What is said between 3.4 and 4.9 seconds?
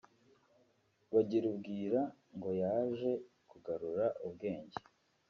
kugarura ubwenge